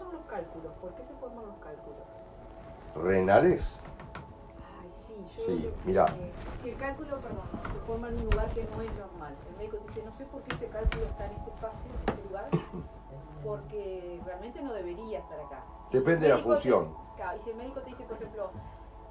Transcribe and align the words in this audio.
son 0.00 0.12
los 0.14 0.24
cálculos? 0.24 0.72
¿Por 0.80 0.94
qué 0.94 1.04
se 1.04 1.14
forman 1.14 1.44
los 1.46 1.58
cálculos? 1.58 2.00
¿Renales? 2.94 3.62
Ay, 4.80 4.90
sí, 4.90 5.14
yo. 5.36 5.44
Sí, 5.44 5.58
lo- 5.62 5.72
mirá. 5.84 6.06
eh, 6.16 6.32
si 6.62 6.70
el 6.70 6.78
cálculo, 6.78 7.20
perdón, 7.20 7.46
se 7.72 7.78
forma 7.80 8.08
en 8.08 8.16
un 8.16 8.24
lugar 8.24 8.50
que 8.52 8.64
no 8.64 8.80
es 8.80 8.92
normal. 8.96 9.36
El 9.46 9.56
médico 9.56 9.76
dice, 9.76 10.02
no 10.02 10.12
sé 10.12 10.24
por 10.24 10.42
qué 10.42 10.52
este 10.52 10.68
cálculo 10.68 11.04
está 11.04 11.26
en 11.26 11.32
este 11.36 11.50
espacio, 11.50 11.90
en 11.90 12.10
este 12.10 12.22
lugar, 12.28 12.48
porque 13.44 14.20
realmente 14.24 14.62
no 14.62 14.72
debería 14.72 15.18
estar 15.20 15.38
acá. 15.38 15.64
Y 15.90 15.92
si 15.92 15.98
Depende 15.98 16.22
de 16.22 16.28
la 16.30 16.34
médico 16.36 16.54
te- 16.54 16.60
función. 16.62 16.94
claro, 17.16 17.38
y 17.38 17.42
si 17.44 17.50
el 17.50 17.56
médico 17.56 17.80
te 17.80 17.90
dice, 17.90 18.04
por 18.04 18.16
ejemplo, 18.16 18.50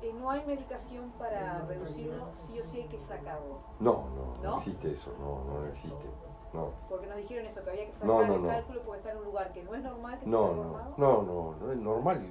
eh, 0.02 0.14
no 0.20 0.30
hay 0.32 0.46
medicación 0.46 1.12
para 1.18 1.60
reducirlo, 1.68 2.28
sí 2.48 2.60
o 2.60 2.64
sí 2.64 2.82
hay 2.82 2.88
que 2.88 3.00
sacarlo. 3.00 3.60
No, 3.80 4.06
no, 4.16 4.44
no 4.44 4.50
¿No? 4.52 4.58
existe 4.58 4.92
eso, 4.94 5.12
no, 5.20 5.44
no 5.54 5.66
existe. 5.68 6.06
No, 6.52 6.72
Porque 6.90 7.06
nos 7.06 7.18
dijeron 7.18 7.46
eso, 7.46 7.64
que 7.64 7.70
había 7.70 7.86
que 7.86 7.92
sacar 7.94 8.08
No, 8.08 8.26
no, 8.26 8.36
el 8.36 8.48
cálculo 8.56 8.82
porque 8.84 8.98
está 9.02 9.12
en 9.12 9.18
un 9.20 9.24
lugar 9.26 9.54
que 9.54 9.62
no 9.64 9.76
es 9.76 9.84
normal, 9.84 10.20
que 10.20 10.26
no, 10.26 10.48
se 10.50 10.56
no, 10.56 10.64
no, 10.98 11.22
no, 11.22 11.56
no 11.62 11.72
es 11.72 11.78
normal. 11.78 12.26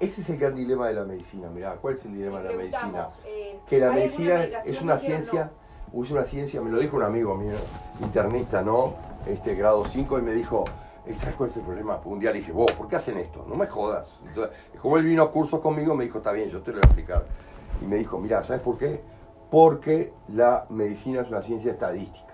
Ese 0.00 0.22
es 0.22 0.30
el 0.30 0.38
gran 0.38 0.54
dilema 0.54 0.88
de 0.88 0.94
la 0.94 1.04
medicina. 1.04 1.50
Mirá, 1.50 1.76
¿cuál 1.76 1.96
es 1.96 2.04
el 2.06 2.14
dilema 2.14 2.38
de 2.40 2.48
la 2.50 2.56
medicina? 2.56 3.08
eh, 3.26 3.60
Que 3.68 3.78
la 3.78 3.92
¿hay 3.92 4.04
alguna 4.04 4.24
medicina 4.34 4.44
es 4.64 4.80
una 4.80 4.96
ciencia, 4.96 5.50
es 5.92 6.10
una 6.10 6.24
ciencia, 6.24 6.62
me 6.62 6.70
lo 6.70 6.78
dijo 6.78 6.96
un 6.96 7.02
amigo 7.02 7.34
mío, 7.34 7.56
internista, 8.00 8.62
¿no? 8.62 8.94
Este 9.26 9.54
grado 9.54 9.84
5, 9.84 10.18
y 10.18 10.22
me 10.22 10.32
dijo, 10.32 10.64
"Eh, 10.66 10.70
¿sabes 11.16 11.34
cuál 11.36 11.50
es 11.50 11.56
el 11.56 11.62
problema? 11.62 12.00
Un 12.04 12.20
día 12.20 12.30
le 12.30 12.38
dije, 12.38 12.52
vos, 12.52 12.70
¿por 12.72 12.88
qué 12.88 12.96
hacen 12.96 13.18
esto? 13.18 13.44
No 13.48 13.54
me 13.54 13.66
jodas. 13.66 14.08
Entonces, 14.26 14.56
como 14.80 14.96
él 14.96 15.04
vino 15.04 15.22
a 15.22 15.30
cursos 15.30 15.60
conmigo, 15.60 15.94
me 15.94 16.04
dijo, 16.04 16.18
está 16.18 16.32
bien, 16.32 16.48
yo 16.48 16.62
te 16.62 16.70
lo 16.70 16.76
voy 16.76 16.84
a 16.84 16.86
explicar. 16.86 17.24
Y 17.80 17.86
me 17.86 17.96
dijo, 17.96 18.18
mira, 18.18 18.42
¿sabes 18.42 18.62
por 18.62 18.78
qué? 18.78 19.02
Porque 19.50 20.12
la 20.28 20.66
medicina 20.70 21.22
es 21.22 21.28
una 21.28 21.42
ciencia 21.42 21.72
estadística. 21.72 22.32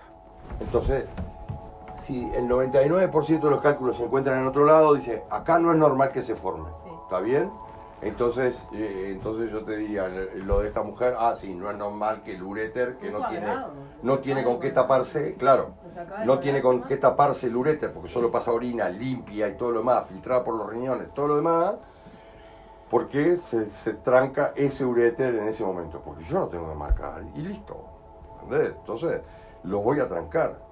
Entonces, 0.59 1.05
si 2.03 2.23
el 2.33 2.47
99% 2.47 3.39
de 3.39 3.49
los 3.49 3.61
cálculos 3.61 3.97
se 3.97 4.03
encuentran 4.03 4.39
en 4.39 4.47
otro 4.47 4.65
lado, 4.65 4.93
dice, 4.93 5.23
acá 5.29 5.59
no 5.59 5.71
es 5.71 5.77
normal 5.77 6.11
que 6.11 6.21
se 6.21 6.35
forme. 6.35 6.69
Sí. 6.83 6.89
¿Está 7.03 7.19
bien? 7.19 7.49
Entonces, 8.01 8.65
eh, 8.71 9.09
entonces 9.11 9.51
yo 9.51 9.63
te 9.65 9.75
diría, 9.75 10.07
lo 10.07 10.61
de 10.61 10.69
esta 10.69 10.83
mujer, 10.83 11.15
ah, 11.19 11.35
sí, 11.35 11.53
no 11.53 11.69
es 11.69 11.77
normal 11.77 12.21
que 12.23 12.35
el 12.35 12.43
uréter, 12.43 12.95
que 12.97 13.11
no 13.11 13.27
tiene, 13.27 13.47
no 14.03 14.19
tiene 14.19 14.43
con 14.43 14.59
qué 14.59 14.71
taparse, 14.71 15.35
claro, 15.35 15.71
no 16.25 16.39
tiene 16.39 16.61
con 16.61 16.83
qué 16.83 16.95
taparse 16.95 17.47
el 17.47 17.57
uréter, 17.57 17.91
porque 17.91 18.07
solo 18.07 18.31
pasa 18.31 18.53
orina 18.53 18.87
limpia 18.87 19.49
y 19.49 19.57
todo 19.57 19.71
lo 19.71 19.79
demás, 19.79 20.07
filtrada 20.07 20.45
por 20.45 20.55
los 20.55 20.69
riñones, 20.69 21.13
todo 21.13 21.27
lo 21.27 21.35
demás, 21.35 21.75
porque 22.89 23.35
se, 23.35 23.69
se 23.69 23.93
tranca 23.95 24.53
ese 24.55 24.85
uréter 24.85 25.35
en 25.35 25.49
ese 25.49 25.65
momento, 25.65 26.01
porque 26.03 26.23
yo 26.23 26.39
no 26.39 26.47
tengo 26.47 26.69
que 26.69 26.75
marcar 26.75 27.21
y 27.35 27.41
listo, 27.41 27.83
¿entendés? 28.43 28.75
Entonces, 28.77 29.21
lo 29.63 29.79
voy 29.79 29.99
a 29.99 30.07
trancar. 30.07 30.69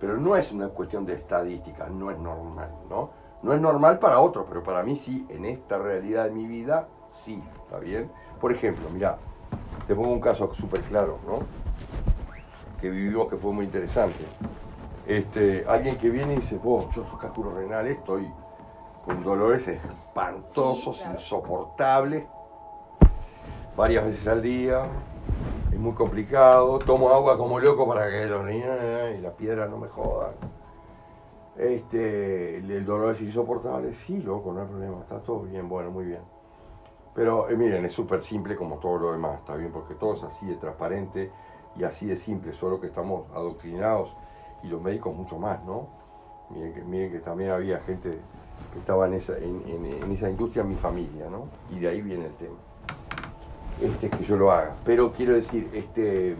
Pero 0.00 0.16
no 0.18 0.36
es 0.36 0.50
una 0.50 0.68
cuestión 0.68 1.06
de 1.06 1.14
estadística, 1.14 1.86
no 1.86 2.10
es 2.10 2.18
normal, 2.18 2.70
¿no? 2.90 3.10
No 3.44 3.52
es 3.52 3.60
normal 3.60 3.98
para 3.98 4.20
otros, 4.20 4.46
pero 4.48 4.62
para 4.62 4.82
mí 4.82 4.96
sí, 4.96 5.26
en 5.28 5.44
esta 5.44 5.76
realidad 5.76 6.24
de 6.24 6.30
mi 6.30 6.46
vida, 6.46 6.88
sí, 7.12 7.44
¿está 7.62 7.78
bien? 7.78 8.10
Por 8.40 8.50
ejemplo, 8.50 8.88
mira, 8.88 9.18
te 9.86 9.94
pongo 9.94 10.12
un 10.12 10.20
caso 10.20 10.50
súper 10.54 10.80
claro, 10.80 11.18
¿no? 11.26 11.40
Que 12.80 12.88
vivimos 12.88 13.28
que 13.28 13.36
fue 13.36 13.52
muy 13.52 13.66
interesante. 13.66 14.24
Este, 15.06 15.62
alguien 15.68 15.96
que 15.98 16.08
viene 16.08 16.32
y 16.32 16.36
dice, 16.36 16.56
vos, 16.56 16.86
yo 16.94 17.02
estoy 17.02 17.18
cálculo 17.18 17.54
renal, 17.54 17.86
estoy 17.86 18.32
con 19.04 19.22
dolores 19.22 19.68
espantosos, 19.68 20.96
Sí, 20.96 21.02
claro. 21.02 21.18
insoportables, 21.18 22.24
varias 23.76 24.06
veces 24.06 24.26
al 24.26 24.40
día, 24.40 24.86
es 25.70 25.78
muy 25.78 25.92
complicado, 25.92 26.78
tomo 26.78 27.10
agua 27.10 27.36
como 27.36 27.60
loco 27.60 27.86
para 27.86 28.08
que 28.10 28.24
los 28.24 28.42
niños 28.46 28.74
y 29.18 29.20
la 29.20 29.32
piedra 29.32 29.66
no 29.66 29.76
me 29.76 29.88
jodan. 29.88 30.32
Este, 31.56 32.56
el 32.56 32.84
dolor 32.84 33.14
es 33.14 33.22
insoportable, 33.22 33.94
sí, 33.94 34.20
loco, 34.20 34.52
no 34.52 34.62
hay 34.62 34.66
problema, 34.66 35.00
está 35.00 35.20
todo 35.20 35.40
bien, 35.42 35.68
bueno, 35.68 35.90
muy 35.90 36.04
bien. 36.04 36.22
Pero 37.14 37.48
eh, 37.48 37.56
miren, 37.56 37.84
es 37.84 37.92
súper 37.92 38.24
simple 38.24 38.56
como 38.56 38.78
todo 38.78 38.98
lo 38.98 39.12
demás, 39.12 39.38
está 39.38 39.54
bien, 39.54 39.70
porque 39.70 39.94
todo 39.94 40.14
es 40.14 40.24
así 40.24 40.46
de 40.46 40.56
transparente 40.56 41.30
y 41.76 41.84
así 41.84 42.06
de 42.06 42.16
simple, 42.16 42.52
solo 42.52 42.80
que 42.80 42.88
estamos 42.88 43.30
adoctrinados 43.32 44.12
y 44.64 44.66
los 44.66 44.82
médicos 44.82 45.14
mucho 45.14 45.38
más, 45.38 45.62
¿no? 45.64 45.86
Miren 46.50 47.12
que, 47.12 47.20
también 47.20 47.50
había 47.50 47.78
gente 47.80 48.10
que 48.72 48.78
estaba 48.78 49.06
en 49.06 49.14
esa, 49.14 50.28
industria 50.28 50.64
mi 50.64 50.74
familia, 50.74 51.30
¿no? 51.30 51.46
Y 51.70 51.78
de 51.78 51.88
ahí 51.88 52.02
viene 52.02 52.26
el 52.26 52.34
tema. 52.34 52.56
Este, 53.80 54.08
que 54.08 54.24
yo 54.24 54.36
lo 54.36 54.50
haga. 54.50 54.74
Pero 54.84 55.12
quiero 55.12 55.34
decir, 55.34 55.70
este, 55.72 56.36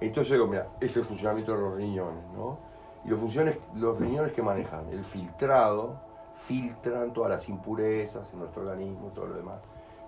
entonces 0.00 0.40
mira, 0.48 0.68
es 0.80 0.96
el 0.96 1.04
funcionamiento 1.04 1.52
de 1.54 1.60
los 1.60 1.76
riñones, 1.76 2.24
¿no? 2.36 2.69
Y 3.04 3.08
los, 3.08 3.18
funciones, 3.18 3.56
los 3.74 3.98
riñones 3.98 4.32
que 4.32 4.42
manejan, 4.42 4.88
el 4.90 5.04
filtrado, 5.04 6.00
filtran 6.34 7.12
todas 7.12 7.30
las 7.30 7.48
impurezas 7.48 8.32
en 8.32 8.40
nuestro 8.40 8.62
organismo, 8.62 9.08
todo 9.14 9.26
lo 9.26 9.34
demás. 9.36 9.60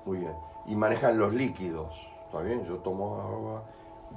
Muy 0.04 0.18
bien. 0.18 0.34
Y 0.66 0.74
manejan 0.74 1.18
los 1.18 1.32
líquidos, 1.32 1.94
¿está 2.26 2.40
bien? 2.40 2.64
Yo 2.64 2.76
tomo 2.78 3.20
agua, 3.20 3.62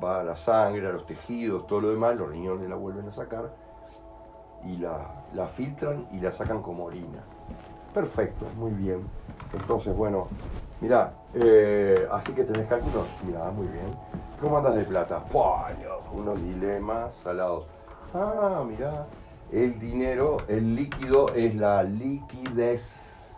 va 0.03 0.21
a 0.21 0.23
la 0.23 0.35
sangre, 0.35 0.87
a 0.87 0.91
los 0.91 1.05
tejidos, 1.05 1.67
todo 1.67 1.81
lo 1.81 1.89
demás, 1.89 2.15
los 2.15 2.29
riñones 2.29 2.69
la 2.69 2.75
vuelven 2.75 3.07
a 3.07 3.11
sacar 3.11 3.51
y 4.65 4.77
la, 4.77 5.25
la 5.33 5.47
filtran 5.47 6.07
y 6.11 6.19
la 6.19 6.31
sacan 6.31 6.61
como 6.61 6.85
orina. 6.85 7.23
Perfecto, 7.93 8.45
muy 8.57 8.71
bien. 8.71 9.07
Entonces, 9.53 9.95
bueno, 9.95 10.27
mirá, 10.81 11.13
eh, 11.33 12.07
así 12.11 12.33
que 12.33 12.43
tenés 12.43 12.67
cálculos, 12.67 13.07
mirá, 13.25 13.49
muy 13.51 13.67
bien. 13.67 13.85
¿Cómo 14.41 14.57
andas 14.57 14.75
de 14.75 14.83
plata? 14.83 15.23
¡Pua! 15.23 15.69
loco, 15.83 16.17
Unos 16.17 16.41
dilemas 16.41 17.15
salados. 17.23 17.65
Ah, 18.17 18.63
mirá, 18.65 19.07
el 19.51 19.77
dinero, 19.77 20.37
el 20.47 20.73
líquido 20.73 21.27
es 21.35 21.53
la 21.55 21.83
liquidez. 21.83 23.33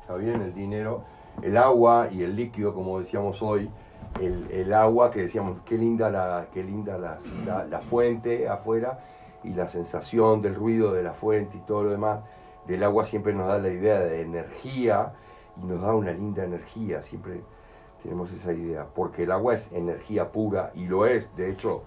¿Está 0.00 0.14
bien? 0.16 0.40
El 0.40 0.54
dinero, 0.54 1.02
el 1.42 1.58
agua 1.58 2.08
y 2.10 2.22
el 2.22 2.34
líquido, 2.34 2.72
como 2.74 2.98
decíamos 3.00 3.42
hoy, 3.42 3.68
el, 4.20 4.72
agua 4.72 5.10
que 5.10 5.22
decíamos, 5.22 5.58
qué 5.66 5.76
linda 5.76 6.08
la, 6.10 6.46
qué 6.54 6.62
linda 6.62 6.96
la, 6.96 7.18
la- 7.44 7.64
la 7.66 7.80
fuente 7.80 8.48
afuera. 8.48 8.98
Y 9.42 9.50
la 9.50 9.68
sensación 9.68 10.40
del 10.40 10.54
ruido 10.54 10.94
de 10.94 11.02
la 11.02 11.12
fuente 11.12 11.58
y 11.58 11.60
todo 11.60 11.82
lo 11.84 11.90
demás. 11.90 12.20
Del 12.66 12.82
agua 12.82 13.04
siempre 13.04 13.34
nos 13.34 13.46
da 13.46 13.58
la 13.58 13.68
idea 13.68 14.00
de 14.00 14.22
energía 14.22 15.12
y 15.62 15.66
nos 15.66 15.82
da 15.82 15.94
una 15.94 16.12
linda 16.12 16.44
energía, 16.44 17.02
siempre 17.02 17.42
tenemos 18.02 18.32
esa 18.32 18.54
idea, 18.54 18.86
porque 18.94 19.24
el 19.24 19.32
agua 19.32 19.52
es 19.52 19.70
energía 19.72 20.32
pura 20.32 20.70
y 20.74 20.86
lo 20.86 21.04
es, 21.04 21.28
de 21.36 21.50
hecho, 21.50 21.82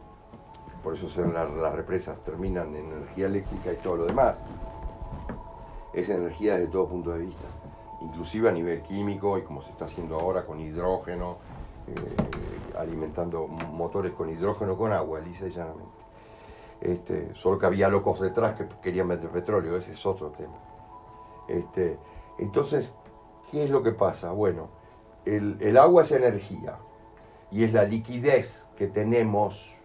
por 0.83 0.93
eso 0.93 1.09
son 1.09 1.33
las, 1.33 1.49
represas 1.73 2.17
terminan 2.23 2.75
en 2.75 2.91
energía 2.91 3.27
eléctrica 3.27 3.73
y 3.73 3.77
todo 3.77 3.97
lo 3.97 4.05
demás. 4.05 4.37
Es 5.93 6.09
energía 6.09 6.57
desde 6.57 6.71
todo 6.71 6.87
punto 6.87 7.11
de 7.11 7.19
vista, 7.19 7.47
inclusive 8.01 8.49
a 8.49 8.51
nivel 8.51 8.81
químico 8.83 9.37
y 9.37 9.43
como 9.43 9.61
se 9.61 9.71
está 9.71 9.85
haciendo 9.85 10.19
ahora 10.19 10.45
con 10.45 10.59
hidrógeno, 10.59 11.37
eh, 11.87 12.77
alimentando 12.77 13.47
motores 13.47 14.13
con 14.13 14.29
hidrógeno 14.29 14.77
con 14.77 14.93
agua, 14.93 15.19
lisa 15.19 15.47
y 15.47 15.51
llanamente. 15.51 15.97
Este, 16.79 17.33
solo 17.33 17.57
que 17.57 17.65
había 17.65 17.89
locos 17.89 18.19
detrás 18.19 18.55
que 18.55 18.67
querían 18.81 19.07
meter 19.07 19.29
petróleo, 19.29 19.77
ese 19.77 19.91
es 19.91 20.05
otro 20.05 20.29
tema. 20.29 20.57
Este, 21.47 21.97
entonces, 22.37 22.93
¿qué 23.49 23.63
es 23.63 23.69
lo 23.69 23.81
que 23.81 23.91
pasa? 23.91 24.31
Bueno, 24.31 24.69
el 25.25 25.77
agua 25.77 26.03
es 26.03 26.11
energía 26.11 26.77
y 27.51 27.63
es 27.63 27.73
la 27.73 27.83
liquidez 27.83 28.65
que 28.75 28.87
tenemos. 28.87 29.76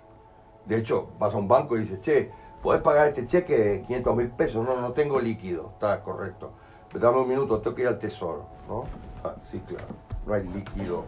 De 0.66 0.78
hecho, 0.78 1.08
vas 1.18 1.34
a 1.34 1.38
un 1.38 1.48
banco 1.48 1.76
y 1.76 1.80
dices, 1.80 2.00
che, 2.00 2.30
¿podés 2.62 2.82
pagar 2.82 3.08
este 3.08 3.26
cheque 3.26 3.58
de 3.58 3.82
500 3.82 4.16
mil 4.16 4.28
pesos? 4.30 4.64
No, 4.64 4.80
no 4.80 4.92
tengo 4.92 5.20
líquido, 5.20 5.70
está 5.74 6.02
correcto. 6.02 6.52
Dame 6.94 7.20
un 7.20 7.28
minuto, 7.28 7.60
tengo 7.60 7.74
que 7.74 7.82
ir 7.82 7.88
al 7.88 7.98
tesoro, 7.98 8.44
¿no? 8.68 8.84
Ah, 9.24 9.34
sí, 9.42 9.60
claro, 9.60 9.86
no 10.26 10.34
hay 10.34 10.44
líquido. 10.46 11.04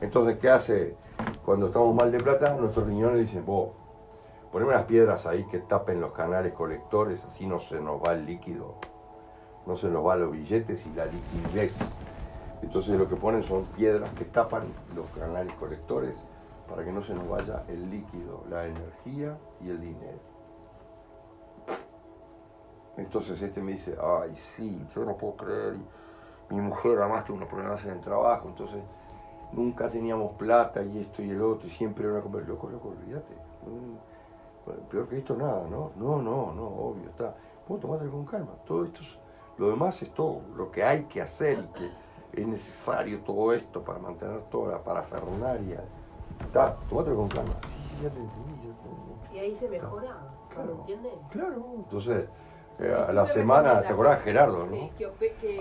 Entonces, 0.00 0.38
¿qué 0.38 0.50
hace? 0.50 0.96
Cuando 1.44 1.66
estamos 1.66 1.94
mal 1.94 2.10
de 2.10 2.18
plata, 2.18 2.56
nuestros 2.56 2.86
riñones 2.86 3.20
dicen, 3.20 3.44
vos, 3.44 3.70
poneme 4.50 4.72
unas 4.72 4.84
piedras 4.84 5.26
ahí 5.26 5.44
que 5.50 5.58
tapen 5.58 6.00
los 6.00 6.12
canales 6.12 6.52
colectores, 6.54 7.24
así 7.24 7.46
no 7.46 7.60
se 7.60 7.80
nos 7.80 8.02
va 8.02 8.12
el 8.14 8.26
líquido, 8.26 8.74
no 9.66 9.76
se 9.76 9.88
nos 9.88 10.02
van 10.02 10.20
los 10.20 10.32
billetes 10.32 10.86
y 10.86 10.94
la 10.94 11.06
liquidez. 11.06 11.76
Entonces 12.62 12.98
lo 12.98 13.08
que 13.08 13.16
ponen 13.16 13.42
son 13.42 13.64
piedras 13.64 14.08
que 14.10 14.24
tapan 14.24 14.64
los 14.94 15.06
canales 15.10 15.52
colectores 15.54 16.16
para 16.68 16.84
que 16.84 16.92
no 16.92 17.02
se 17.02 17.14
nos 17.14 17.28
vaya 17.28 17.64
el 17.68 17.90
líquido, 17.90 18.44
la 18.50 18.66
energía 18.66 19.36
y 19.60 19.70
el 19.70 19.80
dinero. 19.80 20.18
Entonces 22.96 23.40
este 23.42 23.60
me 23.60 23.72
dice, 23.72 23.96
ay 24.02 24.34
sí, 24.36 24.84
yo 24.94 25.04
no 25.04 25.16
puedo 25.16 25.36
creer, 25.36 25.76
mi 26.50 26.60
mujer 26.60 26.98
además 26.98 27.24
tuvo 27.24 27.36
unos 27.36 27.48
problemas 27.48 27.84
en 27.84 27.90
el 27.90 28.00
trabajo, 28.00 28.48
entonces 28.48 28.82
nunca 29.52 29.90
teníamos 29.90 30.32
plata 30.36 30.82
y 30.82 30.98
esto 30.98 31.22
y 31.22 31.30
el 31.30 31.42
otro, 31.42 31.66
y 31.66 31.70
siempre 31.70 32.04
era 32.04 32.14
una 32.14 32.22
conversación, 32.22 32.56
loco, 32.56 32.70
loco, 32.70 32.88
olvídate. 32.88 33.34
Mm, 33.66 34.90
peor 34.90 35.08
que 35.08 35.18
esto 35.18 35.36
nada, 35.36 35.66
¿no? 35.68 35.92
No, 35.96 36.20
no, 36.22 36.52
no, 36.52 36.66
obvio, 36.66 37.08
está. 37.10 37.34
Vos 37.68 37.80
tomátelo 37.80 38.10
con 38.10 38.24
calma. 38.24 38.52
Todo 38.66 38.84
esto 38.84 39.00
es, 39.02 39.18
lo 39.58 39.70
demás 39.70 40.00
es 40.02 40.10
todo 40.14 40.40
lo 40.56 40.70
que 40.70 40.82
hay 40.82 41.04
que 41.04 41.20
hacer 41.20 41.58
y 41.58 41.66
que 41.78 41.90
es 42.40 42.46
necesario 42.46 43.20
todo 43.20 43.52
esto 43.52 43.82
para 43.82 43.98
mantener 43.98 44.42
toda 44.50 44.72
la 44.72 44.82
parafernalia. 44.82 45.82
Está, 46.40 46.76
tomátelo 46.88 47.16
con 47.16 47.28
calma. 47.28 47.54
Sí, 47.62 47.82
sí, 47.90 47.96
ya 48.02 48.10
te 48.10 48.18
entendí, 48.18 48.52
ya 48.56 48.74
te 48.82 48.88
entendí. 48.88 49.36
Y 49.36 49.38
ahí 49.38 49.54
se 49.54 49.68
mejora, 49.68 50.16
Claro. 50.52 50.72
¿entiendes? 50.80 51.12
Claro, 51.30 51.66
entonces 51.76 52.24
Eh, 52.78 52.94
a 53.08 53.10
la 53.10 53.26
semana, 53.26 53.80
¿te 53.80 53.88
acordás 53.88 54.20
Gerardo, 54.20 54.66
no? 54.66 54.90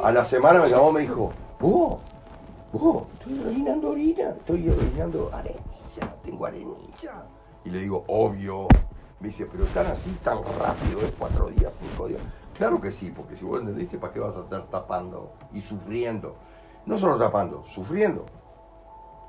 A 0.03 0.11
la 0.11 0.25
semana 0.25 0.59
me 0.59 0.67
llamó 0.67 0.89
y 0.89 0.93
me 0.95 0.99
dijo, 0.99 1.31
vos, 1.61 1.99
vos, 2.73 3.03
estoy 3.13 3.41
orinando 3.45 3.91
orina, 3.91 4.29
estoy 4.31 4.69
orinando 4.69 5.29
arenilla, 5.31 6.13
tengo 6.25 6.45
arenilla. 6.45 7.23
Y 7.63 7.69
le 7.69 7.79
digo, 7.79 8.03
obvio. 8.07 8.67
Me 9.21 9.29
dice, 9.29 9.45
pero 9.45 9.63
están 9.63 9.85
así 9.87 10.11
tan 10.25 10.39
rápido, 10.59 10.99
es 11.03 11.13
cuatro 11.17 11.47
días, 11.47 11.71
cinco 11.79 12.09
días. 12.09 12.19
Claro 12.57 12.81
que 12.81 12.91
sí, 12.91 13.09
porque 13.15 13.37
si 13.37 13.45
vos 13.45 13.61
entendiste, 13.61 13.97
¿para 13.97 14.11
qué 14.11 14.19
vas 14.19 14.35
a 14.35 14.41
estar 14.41 14.65
tapando 14.65 15.31
y 15.53 15.61
sufriendo? 15.61 16.35
No 16.85 16.97
solo 16.97 17.17
tapando, 17.17 17.63
sufriendo. 17.63 18.25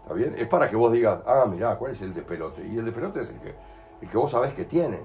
¿Está 0.07 0.15
bien? 0.15 0.37
Es 0.39 0.47
para 0.47 0.71
que 0.71 0.77
vos 0.77 0.93
digas, 0.93 1.19
ah, 1.27 1.47
mirá, 1.51 1.75
¿cuál 1.75 1.91
es 1.91 2.01
el 2.01 2.15
despelote? 2.15 2.65
Y 2.65 2.79
el 2.79 2.85
despelote 2.85 3.23
es 3.23 3.31
el 3.31 3.41
que, 3.41 3.57
el 4.03 4.09
que 4.09 4.17
vos 4.17 4.31
sabés 4.31 4.55
que 4.55 4.65
tienen 4.65 5.03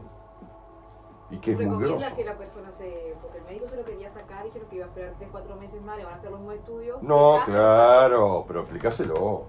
y 1.32 1.38
que 1.40 1.54
es 1.54 1.60
muy 1.60 1.84
grosso. 1.84 2.16
que 2.16 2.24
la 2.24 2.38
persona 2.38 2.72
se... 2.72 3.16
porque 3.20 3.40
el 3.40 3.46
médico 3.46 3.68
se 3.68 3.78
lo 3.78 3.84
quería 3.84 4.12
sacar 4.12 4.46
y 4.46 4.50
dijeron 4.50 4.70
que 4.70 4.76
iba 4.76 4.86
a 4.86 4.90
esperar 4.90 5.14
3, 5.18 5.30
4 5.32 5.56
meses 5.56 5.82
más, 5.82 5.98
le 5.98 6.04
van 6.04 6.14
a 6.14 6.18
hacer 6.18 6.30
los 6.30 6.40
mismos 6.40 6.56
estudios. 6.56 7.02
No, 7.02 7.40
claro, 7.46 8.46
pero 8.48 8.60
explícaselo. 8.60 9.46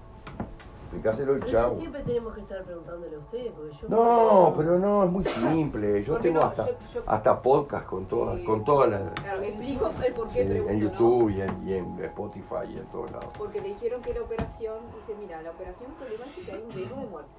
Explícaselo 0.93 1.37
y 1.37 1.51
chao. 1.51 1.75
siempre 1.75 2.03
tenemos 2.03 2.35
que 2.35 2.41
estar 2.41 2.63
preguntándole 2.63 3.15
a 3.15 3.19
ustedes, 3.19 3.51
porque 3.51 3.73
yo... 3.73 3.89
No, 3.89 4.53
pero 4.55 4.77
no, 4.77 5.03
es 5.03 5.11
muy 5.11 5.23
simple. 5.23 6.03
Yo 6.03 6.17
tengo 6.17 6.41
hasta, 6.41 6.67
hasta 7.07 7.41
podcast 7.41 7.87
con 7.87 8.05
todas, 8.05 8.39
con 8.41 8.63
todas 8.63 8.91
las... 8.91 9.11
Claro, 9.21 9.41
explico 9.41 9.89
el 10.05 10.13
por 10.13 10.27
qué 10.27 10.45
pregunto, 10.45 10.71
En 10.71 10.79
YouTube 10.79 11.29
y, 11.31 11.41
en, 11.41 11.67
y, 11.67 11.73
en, 11.73 12.03
Spotify 12.03 12.65
y 12.69 12.77
en 12.77 12.85
todos 12.85 13.11
lados. 13.11 13.29
Porque 13.37 13.59
le 13.59 13.69
dijeron 13.69 14.01
que 14.01 14.13
la 14.13 14.21
operación, 14.21 14.75
dice, 14.95 15.19
mira, 15.19 15.41
la 15.41 15.49
operación 15.49 15.91
el 15.99 16.45
que 16.45 16.51
hay 16.51 16.61
un 16.61 16.71
riesgo 16.71 16.95
de 16.97 17.07
muerte 17.07 17.31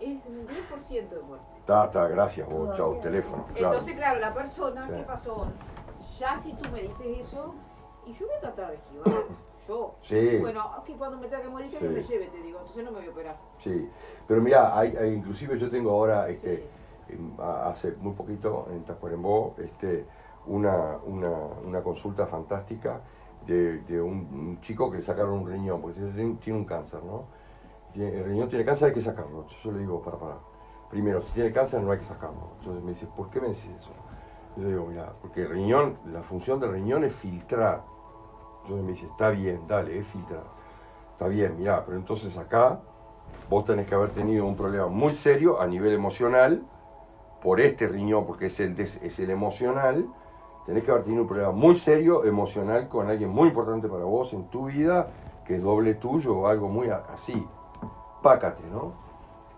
es 0.00 0.18
un 0.26 0.46
10% 0.48 1.08
de 1.10 1.22
muerte. 1.22 1.46
Está, 1.58 1.84
está, 1.84 2.08
gracias 2.08 2.48
vos, 2.48 2.76
chao, 2.76 2.98
teléfono. 3.02 3.46
Entonces, 3.54 3.94
claro, 3.94 4.18
la 4.18 4.34
persona, 4.34 4.88
¿qué 4.88 5.02
pasó? 5.02 5.46
Ya 6.18 6.40
si 6.40 6.52
tú 6.54 6.68
me 6.70 6.82
dices 6.82 7.26
eso, 7.26 7.54
y 8.06 8.14
yo 8.14 8.26
voy 8.26 8.36
a 8.36 8.40
tratar 8.40 8.70
de 8.70 8.76
esquivar. 8.76 9.24
Yo. 9.70 9.94
Sí. 10.02 10.38
Bueno, 10.40 10.64
cuando 10.98 11.16
me 11.18 11.28
tenga 11.28 11.42
que 11.42 11.48
morir, 11.48 11.70
que 11.70 11.88
me 11.88 12.02
lleve, 12.02 12.26
te 12.26 12.42
digo. 12.42 12.58
Entonces 12.58 12.84
no 12.84 12.90
me 12.90 12.98
voy 12.98 13.06
a 13.06 13.10
operar. 13.12 13.36
Sí. 13.58 13.88
Pero 14.26 14.40
mira, 14.40 14.76
hay, 14.76 14.96
inclusive 15.14 15.56
yo 15.58 15.70
tengo 15.70 15.90
ahora, 15.92 16.28
este, 16.28 16.66
hace 17.38 17.92
muy 18.00 18.14
poquito, 18.14 18.66
en 18.72 18.84
Tacuarembó, 18.84 19.54
este, 19.58 20.06
una, 20.46 20.98
una, 21.06 21.30
una 21.64 21.82
consulta 21.82 22.26
fantástica 22.26 23.00
de, 23.46 23.78
de 23.82 24.00
un, 24.00 24.58
chico 24.60 24.90
que 24.90 24.98
le 24.98 25.02
sacaron 25.04 25.34
un 25.34 25.48
riñón, 25.48 25.80
porque 25.80 26.00
tiene 26.00 26.58
un 26.58 26.64
cáncer, 26.64 27.02
¿no? 27.04 27.26
el 27.94 28.24
riñón 28.24 28.48
tiene 28.48 28.64
cáncer, 28.64 28.88
hay 28.88 28.94
que 28.94 29.00
sacarlo. 29.00 29.46
Yo 29.62 29.72
le 29.72 29.80
digo, 29.80 30.02
para, 30.02 30.18
para. 30.18 30.36
Primero, 30.90 31.22
si 31.22 31.32
tiene 31.32 31.52
cáncer 31.52 31.80
no 31.80 31.92
hay 31.92 31.98
que 31.98 32.04
sacarlo. 32.04 32.50
Entonces 32.58 32.82
me 32.82 32.90
dice, 32.90 33.06
¿por 33.16 33.30
qué 33.30 33.40
me 33.40 33.48
dices 33.48 33.70
eso? 33.78 33.90
Yo 34.56 34.64
le 34.64 34.70
digo, 34.70 34.86
mira, 34.86 35.12
porque 35.22 35.42
el 35.42 35.50
riñón, 35.50 35.96
la 36.12 36.22
función 36.22 36.58
del 36.58 36.72
riñón 36.72 37.04
es 37.04 37.14
filtrar. 37.14 37.82
Entonces 38.62 38.84
me 38.84 38.92
dice, 38.92 39.06
está 39.06 39.30
bien, 39.30 39.66
dale, 39.66 39.98
es 39.98 40.06
filtrar. 40.06 40.44
Está 41.12 41.28
bien, 41.28 41.56
mira, 41.58 41.84
pero 41.84 41.98
entonces 41.98 42.36
acá 42.36 42.80
vos 43.48 43.64
tenés 43.64 43.86
que 43.86 43.94
haber 43.94 44.10
tenido 44.10 44.46
un 44.46 44.56
problema 44.56 44.86
muy 44.86 45.14
serio 45.14 45.60
a 45.60 45.66
nivel 45.66 45.92
emocional 45.92 46.62
por 47.42 47.60
este 47.60 47.88
riñón, 47.88 48.26
porque 48.26 48.46
es 48.46 48.60
el, 48.60 48.78
es 48.78 49.18
el 49.18 49.30
emocional. 49.30 50.06
Tenés 50.66 50.84
que 50.84 50.90
haber 50.90 51.04
tenido 51.04 51.22
un 51.22 51.28
problema 51.28 51.52
muy 51.52 51.76
serio 51.76 52.24
emocional 52.24 52.88
con 52.88 53.08
alguien 53.08 53.30
muy 53.30 53.48
importante 53.48 53.88
para 53.88 54.04
vos 54.04 54.32
en 54.32 54.44
tu 54.48 54.66
vida, 54.66 55.08
que 55.46 55.56
es 55.56 55.62
doble 55.62 55.94
tuyo 55.94 56.36
o 56.36 56.46
algo 56.46 56.68
muy 56.68 56.90
así 56.90 57.46
pácate, 58.22 58.62
¿no? 58.70 58.92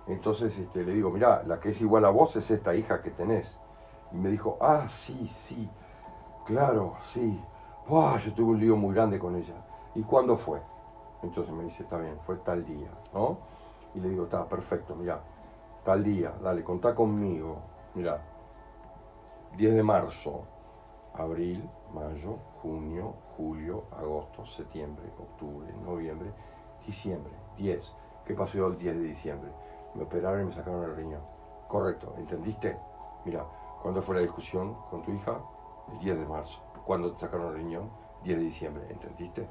Entonces 0.07 0.57
este, 0.59 0.85
le 0.85 0.93
digo, 0.93 1.11
mira, 1.11 1.43
la 1.47 1.61
que 1.61 1.71
es 1.71 1.81
igual 1.81 2.05
a 2.05 2.11
vos 2.11 2.35
es 2.37 2.51
esta 2.51 2.75
hija 2.75 3.03
que 3.03 3.11
tenés. 3.11 3.57
Y 4.13 4.17
me 4.17 4.31
dijo, 4.31 4.59
ah, 4.61 4.87
sí, 4.89 5.29
sí, 5.29 5.69
claro, 6.47 6.95
sí. 7.13 7.41
Buah, 7.89 8.19
yo 8.19 8.33
tuve 8.33 8.53
un 8.53 8.61
lío 8.61 8.77
muy 8.77 8.95
grande 8.95 9.19
con 9.19 9.35
ella. 9.35 9.55
¿Y 9.95 10.03
cuándo 10.03 10.37
fue? 10.37 10.61
Entonces 11.23 11.53
me 11.53 11.65
dice, 11.65 11.83
está 11.83 11.99
bien, 11.99 12.17
fue 12.25 12.37
tal 12.37 12.65
día, 12.65 12.91
¿no? 13.13 13.39
Y 13.95 14.01
le 14.01 14.09
digo, 14.09 14.25
está 14.25 14.49
perfecto, 14.49 14.95
mira, 14.95 15.21
tal 15.85 16.05
día, 16.05 16.33
dale, 16.43 16.63
contá 16.63 16.95
conmigo. 16.95 17.59
Mira, 17.95 18.23
10 19.57 19.75
de 19.75 19.83
marzo, 19.83 20.45
abril, 21.15 21.69
mayo, 21.93 22.39
junio, 22.63 23.15
julio, 23.37 23.85
agosto, 23.99 24.47
septiembre, 24.47 25.13
octubre, 25.19 25.73
noviembre, 25.85 26.33
diciembre, 26.87 27.33
10. 27.59 27.83
¿Qué 28.25 28.35
pasó 28.35 28.69
el 28.69 28.79
10 28.79 28.95
de 28.95 29.03
diciembre? 29.03 29.51
Me 29.95 30.05
operaron 30.05 30.43
y 30.43 30.45
me 30.45 30.55
sacaron 30.55 30.85
el 30.85 30.95
riñón. 30.95 31.23
Correcto, 31.67 32.15
¿entendiste? 32.17 32.79
Mira, 33.25 33.45
¿cuándo 33.83 34.01
fue 34.01 34.15
la 34.15 34.21
discusión 34.23 34.77
con 34.89 35.03
tu 35.03 35.13
hija? 35.13 35.41
El 35.91 35.99
10 35.99 36.19
de 36.19 36.27
marzo. 36.27 36.61
¿Cuándo 36.85 37.13
te 37.13 37.21
sacaron 37.21 37.49
el 37.49 37.55
riñón? 37.55 37.91
10 38.25 38.39
de 38.39 38.45
diciembre, 38.45 38.87
¿entendiste? 38.91 39.47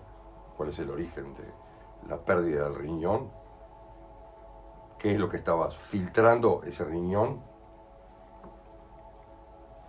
¿Cuál 0.55 0.69
es 0.69 0.79
el 0.79 0.89
origen 0.89 1.33
de 1.35 1.43
la 2.07 2.17
pérdida 2.17 2.65
del 2.65 2.75
riñón? 2.75 3.29
¿Qué 4.97 5.13
es 5.13 5.19
lo 5.19 5.29
que 5.29 5.37
estabas 5.37 5.75
filtrando 5.75 6.61
ese 6.63 6.83
riñón? 6.85 7.41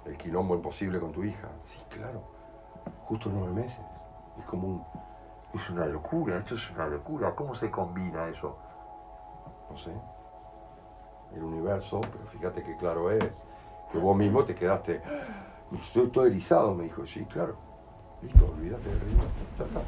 El 0.06 0.16
quilombo 0.16 0.54
imposible 0.54 0.98
con 0.98 1.12
tu 1.12 1.22
hija. 1.22 1.48
Sí, 1.62 1.78
claro. 1.90 2.22
Justo 3.06 3.30
nueve 3.32 3.52
meses. 3.52 3.84
Es 4.38 4.44
como 4.46 4.68
un... 4.68 4.84
Es 5.54 5.68
una 5.68 5.84
locura, 5.84 6.38
esto 6.38 6.54
es 6.54 6.70
una 6.70 6.86
locura. 6.86 7.34
¿Cómo 7.34 7.54
se 7.54 7.70
combina 7.70 8.26
eso? 8.28 8.56
no 9.72 9.78
sé, 9.78 9.90
el 11.34 11.42
universo, 11.42 12.00
pero 12.00 12.26
fíjate 12.26 12.62
qué 12.62 12.76
claro 12.76 13.10
es, 13.10 13.24
que 13.90 13.98
vos 13.98 14.14
mismo 14.14 14.44
te 14.44 14.54
quedaste, 14.54 15.00
estoy 15.80 16.08
todo 16.08 16.26
erizado, 16.26 16.74
me 16.74 16.84
dijo, 16.84 17.06
sí, 17.06 17.24
claro, 17.26 17.56
listo, 18.22 18.46
olvídate 18.46 18.88
del 18.88 19.00
ritmo, 19.00 19.22
ya 19.58 19.64
está, 19.64 19.80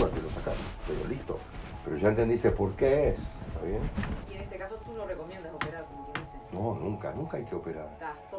no 0.00 0.08
te 0.08 0.22
lo 0.22 0.28
sacar, 0.30 0.54
pero 0.86 1.08
listo, 1.08 1.38
pero 1.84 1.96
ya 1.96 2.08
entendiste 2.08 2.50
por 2.50 2.72
qué 2.72 3.10
es, 3.10 3.18
¿está 3.18 3.64
bien? 3.64 3.80
Y 4.30 4.34
en 4.34 4.42
este 4.42 4.58
caso 4.58 4.76
tú 4.84 4.92
no 4.92 5.06
recomiendas 5.06 5.54
operar, 5.54 5.84
como 5.86 6.12
quien 6.12 6.24
dice. 6.24 6.38
No, 6.52 6.74
nunca, 6.74 7.12
nunca 7.12 7.36
hay 7.38 7.44
que 7.44 7.54
operar. 7.54 7.88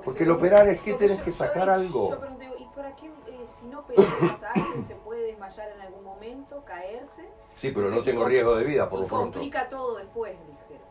porque, 0.03 0.23
el 0.23 0.31
operar 0.31 0.67
es 0.67 0.81
que 0.81 0.93
tenés 0.93 1.21
que 1.21 1.31
sacar 1.31 1.69
algo. 1.69 2.11
Yo 2.11 2.19
pregunté, 2.19 2.49
¿y 2.59 2.65
para 2.75 2.95
qué, 2.95 3.07
eh, 3.07 3.45
si 3.59 3.67
no 3.67 3.79
operas, 3.79 4.07
se 4.87 4.95
puede 4.95 5.23
desmayar 5.23 5.71
en 5.71 5.81
algún 5.81 6.03
momento, 6.03 6.63
caerse? 6.63 7.29
Sí, 7.55 7.71
pero 7.73 7.89
no 7.89 8.03
tengo 8.03 8.25
riesgo 8.25 8.55
de 8.55 8.63
vida 8.65 8.89
por 8.89 9.01
lo 9.01 9.07
pronto. 9.07 9.39
Complica 9.39 9.67
todo 9.69 9.97
después, 9.97 10.35
dijeron. 10.47 10.87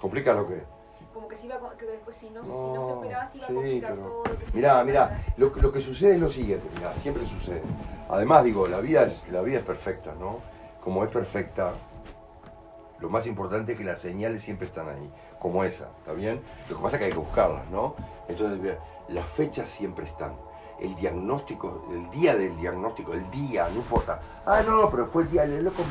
¿Complica 0.00 0.34
lo 0.34 0.46
que? 0.46 0.62
Como 1.12 1.26
que, 1.26 1.36
si, 1.36 1.46
iba, 1.46 1.58
que 1.76 1.86
después 1.86 2.16
si 2.16 2.30
no, 2.30 2.44
si 2.44 2.50
no 2.50 2.86
se 2.86 2.92
operaba 2.92 3.26
se 3.26 3.38
iba 3.38 3.46
a 3.46 3.52
complicar 3.52 3.94
todo. 3.96 4.22
Mirá, 4.52 4.84
mirá, 4.84 5.24
lo, 5.36 5.52
lo, 5.56 5.72
que 5.72 5.80
sucede 5.80 6.14
es 6.14 6.20
lo 6.20 6.30
siguiente, 6.30 6.68
mirá, 6.74 6.94
siempre 6.96 7.26
sucede. 7.26 7.62
Además, 8.08 8.44
digo, 8.44 8.68
la 8.68 8.80
vida, 8.80 9.04
es, 9.04 9.26
la 9.28 9.42
vida 9.42 9.58
es 9.58 9.64
perfecta, 9.64 10.14
¿no? 10.18 10.38
Como 10.82 11.02
es 11.02 11.10
perfecta, 11.10 11.72
lo 13.00 13.08
más 13.08 13.26
importante 13.26 13.72
es 13.72 13.78
que 13.78 13.84
las 13.84 14.00
señales 14.00 14.44
siempre 14.44 14.66
están 14.66 14.88
ahí, 14.88 15.10
como 15.38 15.64
esa, 15.64 15.88
¿está 15.98 16.12
bien? 16.12 16.40
Lo 16.68 16.76
que 16.76 16.82
pasa 16.82 16.96
es 16.96 17.00
que 17.00 17.06
hay 17.06 17.12
que 17.12 17.18
buscarlas, 17.18 17.68
¿no? 17.70 17.96
Entonces, 18.28 18.76
las 19.08 19.28
fechas 19.30 19.68
siempre 19.68 20.06
están 20.06 20.32
el 20.80 20.96
diagnóstico, 20.96 21.82
el 21.90 22.10
día 22.10 22.34
del 22.34 22.56
diagnóstico, 22.56 23.12
el 23.12 23.30
día, 23.30 23.68
no 23.68 23.76
importa. 23.76 24.20
Ah, 24.46 24.62
no, 24.66 24.90
pero 24.90 25.06
fue 25.06 25.24
el 25.24 25.30
día, 25.30 25.44
el 25.44 25.62
loco, 25.62 25.82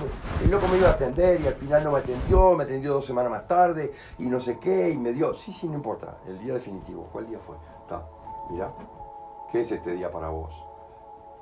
el 0.43 0.49
loco 0.49 0.67
me 0.67 0.77
iba 0.77 0.87
a 0.89 0.91
atender 0.91 1.39
y 1.39 1.47
al 1.47 1.53
final 1.53 1.83
no 1.83 1.91
me 1.91 1.99
atendió, 1.99 2.55
me 2.55 2.63
atendió 2.63 2.93
dos 2.93 3.05
semanas 3.05 3.31
más 3.31 3.47
tarde 3.47 3.93
y 4.17 4.25
no 4.25 4.39
sé 4.39 4.57
qué, 4.57 4.89
y 4.89 4.97
me 4.97 5.13
dio. 5.13 5.33
Sí, 5.35 5.53
sí, 5.53 5.67
no 5.67 5.75
importa, 5.75 6.17
el 6.27 6.39
día 6.39 6.55
definitivo, 6.55 7.07
¿cuál 7.11 7.27
día 7.27 7.39
fue? 7.45 7.55
Está, 7.81 8.03
mira, 8.49 8.71
¿qué 9.51 9.61
es 9.61 9.71
este 9.71 9.91
día 9.91 10.11
para 10.11 10.29
vos? 10.29 10.53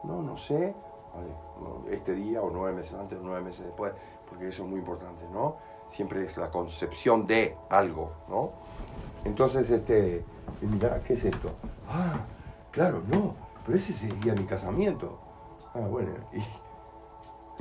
No, 0.04 0.22
no 0.22 0.38
sé, 0.38 0.76
vale, 1.14 1.96
este 1.96 2.14
día 2.14 2.42
o 2.42 2.50
nueve 2.52 2.76
meses 2.76 2.94
antes 2.94 3.18
o 3.18 3.22
nueve 3.24 3.42
meses 3.42 3.66
después, 3.66 3.94
porque 4.30 4.50
eso 4.50 4.64
es 4.64 4.70
muy 4.70 4.80
importante, 4.80 5.26
¿no? 5.32 5.56
Siempre 5.88 6.24
es 6.24 6.36
la 6.38 6.52
concepción 6.52 7.26
de 7.26 7.56
algo, 7.70 8.12
¿no? 8.28 8.52
Entonces, 9.24 9.70
este, 9.72 10.24
mira, 10.62 11.02
¿qué 11.06 11.14
es 11.14 11.26
esto? 11.26 11.50
Ah, 11.90 12.20
Claro, 12.78 13.02
no, 13.12 13.34
pero 13.66 13.76
ese 13.76 13.92
de 14.08 14.34
mi 14.34 14.46
casamiento. 14.46 15.18
Ah, 15.74 15.80
bueno, 15.80 16.12
y 16.32 16.44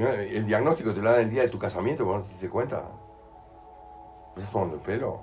el 0.03 0.45
diagnóstico 0.45 0.93
te 0.93 1.01
lo 1.01 1.11
dan 1.11 1.21
el 1.23 1.31
día 1.31 1.41
de 1.41 1.49
tu 1.49 1.59
casamiento, 1.59 2.05
¿vos 2.05 2.19
no 2.19 2.23
te 2.25 2.33
diste 2.33 2.51
cuenta? 2.51 2.83
estás 4.37 4.53
tomando 4.53 4.75
el 4.75 4.83
pelo? 4.83 5.21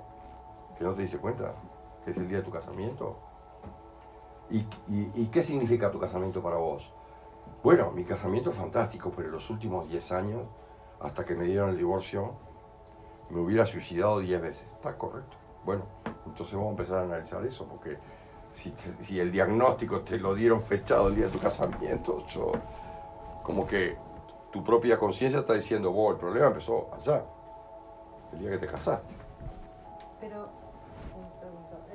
¿Que 0.76 0.82
no 0.82 0.94
te 0.94 1.02
diste 1.02 1.18
cuenta? 1.18 1.54
¿Que 2.04 2.10
es 2.10 2.16
el 2.16 2.26
día 2.26 2.38
de 2.38 2.42
tu 2.42 2.50
casamiento? 2.50 3.16
¿Y, 4.50 4.66
y 4.88 5.26
qué 5.26 5.44
significa 5.44 5.92
tu 5.92 6.00
casamiento 6.00 6.42
para 6.42 6.56
vos? 6.56 6.90
Bueno, 7.62 7.92
mi 7.92 8.02
casamiento 8.02 8.50
es 8.50 8.56
fantástico, 8.56 9.12
pero 9.14 9.28
en 9.28 9.34
los 9.34 9.48
últimos 9.48 9.88
10 9.88 10.10
años, 10.10 10.42
hasta 10.98 11.24
que 11.24 11.36
me 11.36 11.44
dieron 11.44 11.70
el 11.70 11.76
divorcio, 11.76 12.32
me 13.30 13.38
hubiera 13.38 13.64
suicidado 13.64 14.18
10 14.18 14.42
veces. 14.42 14.66
Está 14.72 14.98
correcto. 14.98 15.36
Bueno, 15.64 15.84
entonces 16.26 16.52
vamos 16.56 16.70
a 16.70 16.72
empezar 16.72 16.98
a 16.98 17.02
analizar 17.02 17.46
eso, 17.46 17.64
porque 17.68 17.96
si, 18.54 19.20
el 19.20 19.30
diagnóstico 19.30 20.00
te 20.00 20.18
lo 20.18 20.34
dieron 20.34 20.62
fechado 20.62 21.08
el 21.08 21.16
día 21.16 21.26
de 21.26 21.32
tu 21.32 21.38
casamiento, 21.38 22.24
yo, 22.26 22.52
como 23.42 23.66
que 23.66 23.96
tu 24.50 24.62
propia 24.64 24.98
conciencia 24.98 25.40
está 25.40 25.54
diciendo, 25.54 25.90
vos, 25.92 26.14
el 26.14 26.20
problema 26.20 26.46
empezó 26.46 26.88
allá, 26.94 27.24
el 28.32 28.38
día 28.38 28.50
que 28.50 28.58
te 28.58 28.66
casaste. 28.66 29.14
Pero, 30.20 30.48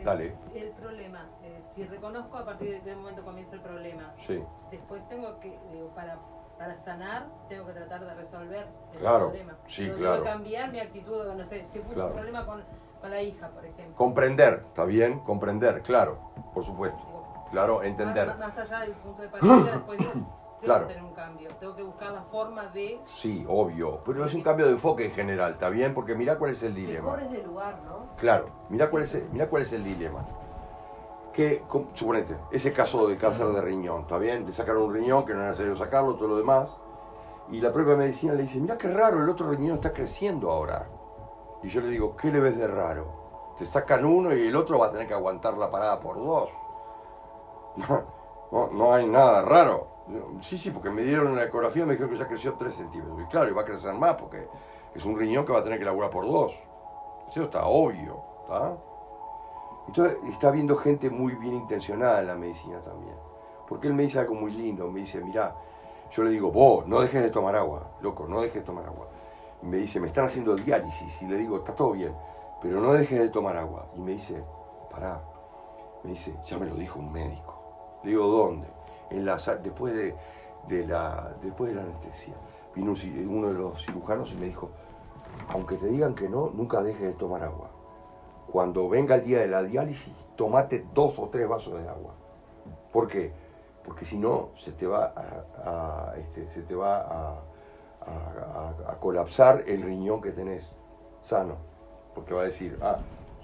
Dale. 0.03 0.33
El 0.55 0.69
problema, 0.71 1.27
si 1.75 1.83
reconozco 1.83 2.37
a 2.37 2.45
partir 2.45 2.71
de 2.71 2.81
qué 2.81 2.95
momento 2.95 3.23
comienza 3.23 3.55
el 3.55 3.61
problema, 3.61 4.13
sí. 4.25 4.41
después 4.71 5.07
tengo 5.09 5.39
que, 5.39 5.59
digo, 5.73 5.89
para, 5.93 6.17
para 6.59 6.77
sanar, 6.77 7.25
tengo 7.47 7.65
que 7.65 7.71
tratar 7.71 8.01
de 8.05 8.13
resolver 8.15 8.67
el 8.93 8.99
Claro, 8.99 9.27
problema. 9.29 9.53
sí, 9.67 9.85
Tengo 9.85 9.97
claro. 9.97 10.23
que 10.23 10.29
cambiar 10.29 10.71
mi 10.71 10.79
actitud, 10.81 11.25
no 11.33 11.45
sé, 11.45 11.65
si 11.71 11.79
fue 11.79 11.93
Claro. 11.95 12.09
un 12.09 12.13
problema 12.15 12.45
con, 12.45 12.61
con 12.99 13.09
la 13.09 13.21
hija, 13.21 13.47
por 13.47 13.65
ejemplo. 13.65 13.95
Comprender, 13.95 14.63
¿está 14.67 14.83
bien? 14.83 15.19
Comprender, 15.21 15.81
claro, 15.81 16.19
por 16.53 16.65
supuesto. 16.65 16.99
Digo, 17.07 17.19
Claro, 17.51 17.81
entender. 17.81 18.27
Más, 18.27 18.37
más 18.37 18.57
allá 18.59 18.81
del 18.81 18.91
punto 18.91 19.21
de 19.23 19.29
partida, 19.31 19.71
después 19.73 19.97
digo, 19.99 20.11
tengo 20.11 20.29
Claro. 20.59 20.87
que 20.87 20.93
tener 20.93 21.09
un 21.09 21.15
cambio, 21.15 21.49
tengo 21.61 21.75
que 21.77 21.83
buscar 21.83 22.11
la 22.11 22.21
forma 22.23 22.65
de... 22.67 22.99
Sí, 23.07 23.45
obvio. 23.47 24.03
Pero 24.05 24.25
es 24.25 24.33
un 24.35 24.41
cambio 24.43 24.65
de 24.65 24.73
enfoque 24.73 25.05
en 25.05 25.11
general, 25.13 25.53
¿está 25.53 25.69
bien? 25.69 25.93
Porque 25.93 26.13
mirá 26.13 26.37
cuál 26.37 26.51
es 26.51 26.61
el 26.61 26.73
Te 26.73 26.81
dilema. 26.81 27.09
corres 27.09 27.31
del 27.31 27.45
lugar, 27.45 27.79
¿no? 27.85 28.15
Claro, 28.17 28.49
mirá 28.67 28.89
cuál 28.89 29.03
es 29.03 29.23
mirá 29.31 29.47
cuál 29.49 29.61
es 29.63 29.71
el 29.71 29.83
dilema. 29.85 30.25
Que, 31.33 31.63
suponete, 31.93 32.35
ese 32.51 32.73
caso 32.73 33.07
del 33.07 33.17
cáncer 33.17 33.47
de 33.47 33.61
riñón, 33.61 34.01
¿está 34.01 34.17
bien? 34.17 34.45
Le 34.45 34.53
sacaron 34.53 34.83
un 34.83 34.93
riñón, 34.93 35.25
que 35.25 35.33
no 35.33 35.39
era 35.39 35.49
necesario 35.49 35.77
sacarlo, 35.77 36.15
todo 36.15 36.29
lo 36.29 36.37
demás. 36.37 36.75
Y 37.51 37.61
la 37.61 37.71
propia 37.71 37.95
medicina 37.95 38.33
le 38.33 38.43
dice, 38.43 38.59
mirá 38.59 38.77
qué 38.77 38.87
raro, 38.87 39.23
el 39.23 39.29
otro 39.29 39.49
riñón 39.49 39.75
está 39.75 39.93
creciendo 39.93 40.51
ahora. 40.51 40.87
Y 41.63 41.69
yo 41.69 41.81
le 41.81 41.89
digo, 41.89 42.15
¿qué 42.15 42.31
le 42.31 42.39
ves 42.39 42.57
de 42.57 42.67
raro? 42.67 43.53
Te 43.57 43.65
sacan 43.65 44.05
uno 44.05 44.33
y 44.35 44.47
el 44.47 44.55
otro 44.55 44.79
va 44.79 44.87
a 44.87 44.91
tener 44.91 45.07
que 45.07 45.13
aguantar 45.13 45.57
la 45.57 45.69
parada 45.69 45.99
por 45.99 46.17
dos. 46.17 46.49
No, 47.87 48.03
no, 48.51 48.67
no 48.71 48.93
hay 48.93 49.05
nada 49.07 49.43
raro. 49.43 49.87
Sí, 50.41 50.57
sí, 50.57 50.71
porque 50.71 50.89
me 50.89 51.03
dieron 51.03 51.35
la 51.35 51.43
ecografía 51.43 51.83
y 51.83 51.85
me 51.85 51.93
dijeron 51.93 52.11
que 52.11 52.17
ya 52.17 52.27
creció 52.27 52.55
3 52.55 52.73
centímetros. 52.73 53.21
Y 53.21 53.25
claro, 53.25 53.49
y 53.49 53.53
va 53.53 53.61
a 53.61 53.65
crecer 53.65 53.93
más 53.93 54.15
porque 54.15 54.47
es 54.95 55.05
un 55.05 55.17
riñón 55.17 55.45
que 55.45 55.53
va 55.53 55.59
a 55.59 55.63
tener 55.63 55.77
que 55.77 55.85
laburar 55.85 56.09
por 56.09 56.25
dos. 56.25 56.53
Eso 57.29 57.43
está 57.43 57.65
obvio, 57.67 58.19
¿está? 58.41 58.75
Entonces 59.89 60.19
está 60.29 60.51
viendo 60.51 60.75
gente 60.75 61.09
muy 61.09 61.33
bien 61.33 61.55
intencionada 61.55 62.19
en 62.19 62.27
la 62.27 62.35
medicina 62.35 62.79
también. 62.81 63.15
Porque 63.67 63.87
él 63.87 63.95
me 63.95 64.03
dice 64.03 64.19
algo 64.19 64.35
muy 64.35 64.51
lindo, 64.51 64.87
me 64.91 64.99
dice, 64.99 65.19
mirá, 65.19 65.55
yo 66.11 66.23
le 66.23 66.29
digo, 66.29 66.51
vos, 66.51 66.85
no 66.85 67.01
dejes 67.01 67.23
de 67.23 67.31
tomar 67.31 67.55
agua, 67.55 67.89
loco, 67.99 68.27
no 68.27 68.41
dejes 68.41 68.61
de 68.61 68.67
tomar 68.67 68.85
agua. 68.85 69.07
Y 69.63 69.65
me 69.65 69.77
dice, 69.77 69.99
me 69.99 70.09
están 70.09 70.25
haciendo 70.25 70.55
diálisis. 70.55 71.19
Y 71.23 71.25
le 71.25 71.37
digo, 71.37 71.57
está 71.57 71.73
todo 71.73 71.93
bien, 71.93 72.13
pero 72.61 72.79
no 72.79 72.93
dejes 72.93 73.19
de 73.19 73.29
tomar 73.29 73.57
agua. 73.57 73.87
Y 73.95 73.99
me 73.99 74.11
dice, 74.11 74.43
pará, 74.91 75.23
me 76.03 76.11
dice, 76.11 76.35
ya 76.45 76.59
me 76.59 76.67
lo 76.67 76.75
dijo 76.75 76.99
un 76.99 77.11
médico. 77.11 77.59
Le 78.03 78.11
digo, 78.11 78.27
¿dónde? 78.27 78.67
En 79.09 79.25
la, 79.25 79.37
después, 79.37 79.95
de, 79.95 80.85
la, 80.85 81.35
después 81.41 81.71
de 81.71 81.77
la 81.77 81.81
anestesia. 81.81 82.35
Vino 82.75 82.93
uno 83.27 83.47
de 83.47 83.53
los 83.55 83.83
cirujanos 83.83 84.31
y 84.33 84.35
me 84.35 84.45
dijo, 84.45 84.69
aunque 85.47 85.77
te 85.77 85.87
digan 85.87 86.13
que 86.13 86.29
no, 86.29 86.51
nunca 86.53 86.83
dejes 86.83 87.07
de 87.07 87.13
tomar 87.13 87.41
agua. 87.41 87.71
Cuando 88.51 88.89
venga 88.89 89.15
el 89.15 89.23
día 89.23 89.39
de 89.39 89.47
la 89.47 89.61
diálisis, 89.63 90.13
tomate 90.35 90.85
dos 90.93 91.19
o 91.19 91.29
tres 91.29 91.47
vasos 91.47 91.81
de 91.81 91.87
agua. 91.87 92.13
¿Por 92.91 93.07
qué? 93.07 93.31
Porque 93.83 94.05
si 94.05 94.17
no, 94.17 94.49
se 94.57 94.71
te 94.71 94.87
va 94.87 95.13
a, 95.65 96.13
este, 96.17 96.47
se 96.49 96.61
te 96.63 96.75
va 96.75 96.99
a, 96.99 97.35
colapsar 98.99 99.63
el 99.67 99.81
riñón 99.83 100.21
que 100.21 100.31
tenés 100.31 100.71
sano. 101.21 101.55
Porque 102.15 102.33
va 102.33 102.41
a 102.41 102.45
decir, 102.45 102.77
ah, 102.81 102.97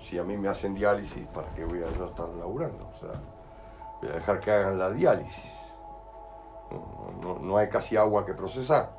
si 0.10 0.18
a 0.18 0.24
mí 0.24 0.38
me 0.38 0.50
hacen 0.50 0.74
diálisis, 0.74 1.26
¿para 1.28 1.48
qué 1.54 1.64
voy 1.66 1.82
a 1.82 1.88
estar 1.88 2.30
laburando? 2.30 2.88
O 2.96 3.00
sea, 3.00 3.20
voy 4.02 4.10
a 4.10 4.14
dejar 4.14 4.40
que 4.40 4.52
hagan 4.52 4.80
la 4.80 4.90
diálisis. 4.92 5.52
No, 6.72 7.34
no- 7.34 7.40
no 7.40 7.58
hay 7.58 7.70
casi 7.70 7.96
agua 7.96 8.26
que 8.26 8.34
procesar, 8.34 8.90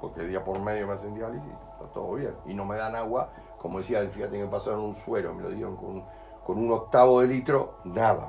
porque 0.00 0.22
día 0.22 0.44
por 0.44 0.60
medio 0.60 0.86
me 0.86 0.94
hacen 0.94 1.14
diálisis, 1.14 1.52
está 1.72 1.86
todo 1.92 2.14
bien. 2.14 2.34
Y 2.46 2.54
no 2.54 2.64
me 2.64 2.76
dan 2.76 2.94
agua, 2.94 3.30
como 3.58 3.78
decía 3.78 4.00
fíjate 4.08 4.32
que 4.36 4.44
me 4.44 4.50
pasaron 4.50 4.80
un 4.80 4.94
suero, 4.94 5.34
me 5.34 5.42
lo 5.42 5.50
dieron 5.50 5.76
con, 5.76 6.04
con 6.44 6.58
un 6.58 6.70
octavo 6.72 7.20
de 7.20 7.28
litro, 7.28 7.78
nada. 7.84 8.28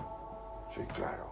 Sí, 0.72 0.82
claro. 0.94 1.26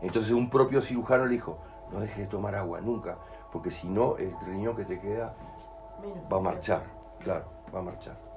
Entonces 0.00 0.32
un 0.32 0.48
propio 0.48 0.80
cirujano 0.80 1.26
le 1.26 1.32
dijo, 1.32 1.58
no 1.90 2.00
dejes 2.00 2.18
de 2.18 2.26
tomar 2.26 2.54
agua 2.54 2.80
nunca, 2.80 3.18
porque 3.52 3.70
si 3.70 3.88
no, 3.88 4.16
el 4.16 4.34
riñón 4.46 4.76
que 4.76 4.84
te 4.84 5.00
queda 5.00 5.34
va 6.32 6.36
a 6.36 6.40
marchar, 6.40 6.82
claro, 7.20 7.46
va 7.74 7.80
a 7.80 7.82
marchar. 7.82 8.27